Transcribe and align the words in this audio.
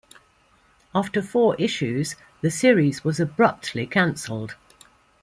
After 0.95 1.21
four 1.21 1.55
issues, 1.57 2.15
the 2.41 2.49
series 2.49 3.03
was 3.03 3.19
abruptly 3.19 3.85
cancelled. 3.85 4.55